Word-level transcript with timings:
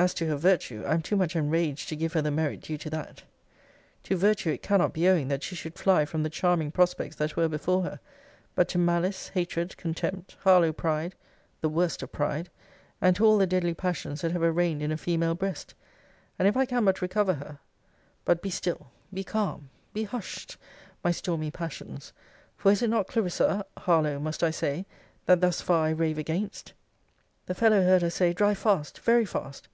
As 0.00 0.14
to 0.14 0.26
her 0.28 0.36
virtue, 0.36 0.84
I 0.86 0.94
am 0.94 1.02
too 1.02 1.16
much 1.16 1.34
enraged 1.34 1.88
to 1.88 1.96
give 1.96 2.12
her 2.12 2.22
the 2.22 2.30
merit 2.30 2.60
due 2.60 2.78
to 2.78 2.90
that. 2.90 3.24
To 4.04 4.16
virtue 4.16 4.50
it 4.50 4.62
cannot 4.62 4.92
be 4.92 5.08
owing 5.08 5.26
that 5.26 5.42
she 5.42 5.56
should 5.56 5.74
fly 5.76 6.04
from 6.04 6.22
the 6.22 6.30
charming 6.30 6.70
prospects 6.70 7.16
that 7.16 7.34
were 7.34 7.48
before 7.48 7.82
her; 7.82 7.98
but 8.54 8.68
to 8.68 8.78
malice, 8.78 9.30
hatred, 9.30 9.76
contempt, 9.76 10.36
Harlowe 10.42 10.72
pride, 10.72 11.16
(the 11.62 11.68
worst 11.68 12.00
of 12.04 12.12
pride,) 12.12 12.48
and 13.00 13.16
to 13.16 13.24
all 13.26 13.38
the 13.38 13.44
deadly 13.48 13.74
passions 13.74 14.20
that 14.20 14.32
ever 14.36 14.52
reigned 14.52 14.82
in 14.82 14.92
a 14.92 14.96
female 14.96 15.34
breast 15.34 15.74
and 16.38 16.46
if 16.46 16.56
I 16.56 16.64
can 16.64 16.84
but 16.84 17.02
recover 17.02 17.34
her 17.34 17.58
But 18.24 18.40
be 18.40 18.50
still, 18.50 18.92
be 19.12 19.24
calm, 19.24 19.68
be 19.92 20.04
hushed, 20.04 20.58
my 21.02 21.10
stormy 21.10 21.50
passions; 21.50 22.12
for 22.56 22.70
is 22.70 22.82
it 22.82 22.88
not 22.88 23.08
Clarissa 23.08 23.66
[Harlowe 23.76 24.20
must 24.20 24.44
I 24.44 24.52
say?] 24.52 24.86
that 25.26 25.40
thus 25.40 25.60
far 25.60 25.86
I 25.86 25.90
rave 25.90 26.18
against? 26.18 26.72
'The 27.46 27.54
fellow 27.56 27.82
heard 27.82 28.02
her 28.02 28.10
say, 28.10 28.32
drive 28.32 28.58
fast! 28.58 29.00
very 29.00 29.24
fast! 29.24 29.66